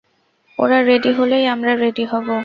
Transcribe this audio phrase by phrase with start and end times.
[0.59, 2.35] ওরা রেডি হলেই আমরা রেডি হবো।